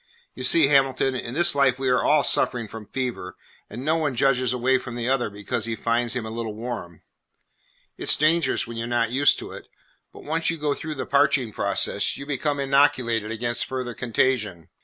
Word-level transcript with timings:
You 0.33 0.43
see, 0.43 0.65
Hamilton, 0.65 1.13
in 1.13 1.35
this 1.35 1.53
life 1.53 1.77
we 1.77 1.87
are 1.89 2.01
all 2.03 2.23
suffering 2.23 2.67
from 2.67 2.87
fever, 2.87 3.35
and 3.69 3.85
no 3.85 3.97
one 3.97 4.13
edges 4.13 4.51
away 4.51 4.79
from 4.79 4.95
the 4.95 5.07
other 5.07 5.29
because 5.29 5.65
he 5.65 5.75
finds 5.75 6.15
him 6.15 6.25
a 6.25 6.31
little 6.31 6.55
warm. 6.55 7.03
It 7.97 8.09
's 8.09 8.15
dangerous 8.15 8.65
when 8.65 8.77
you 8.77 8.85
're 8.85 8.97
not 8.97 9.11
used 9.11 9.37
to 9.37 9.51
it; 9.51 9.67
but 10.11 10.23
once 10.23 10.49
you 10.49 10.57
go 10.57 10.73
through 10.73 10.95
the 10.95 11.05
parching 11.05 11.51
process, 11.53 12.17
you 12.17 12.25
become 12.25 12.59
inoculated 12.59 13.29
against 13.29 13.65
further 13.65 13.93
contagion. 13.93 14.69